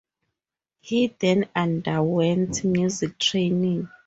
He 0.79 1.15
then 1.19 1.47
underwent 1.55 2.63
music 2.63 3.19
training. 3.19 3.87